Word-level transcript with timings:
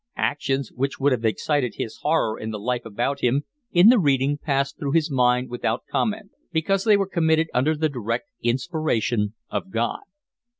Actions 0.17 0.71
which 0.71 0.99
would 0.99 1.11
have 1.11 1.23
excited 1.23 1.75
his 1.75 1.97
horror 1.97 2.39
in 2.39 2.49
the 2.49 2.57
life 2.57 2.85
about 2.85 3.19
him, 3.19 3.43
in 3.71 3.89
the 3.89 3.99
reading 3.99 4.35
passed 4.35 4.79
through 4.79 4.93
his 4.93 5.11
mind 5.11 5.47
without 5.51 5.83
comment, 5.91 6.31
because 6.51 6.85
they 6.85 6.97
were 6.97 7.05
committed 7.07 7.49
under 7.53 7.75
the 7.75 7.87
direct 7.87 8.27
inspiration 8.41 9.35
of 9.51 9.69
God. 9.69 10.01